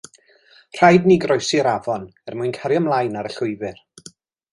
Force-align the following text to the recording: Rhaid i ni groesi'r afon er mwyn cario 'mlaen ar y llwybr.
Rhaid 0.77 1.03
i 1.05 1.11
ni 1.11 1.17
groesi'r 1.25 1.69
afon 1.71 2.07
er 2.31 2.37
mwyn 2.39 2.55
cario 2.57 2.81
'mlaen 2.87 3.21
ar 3.21 3.31
y 3.31 3.33
llwybr. 3.37 3.79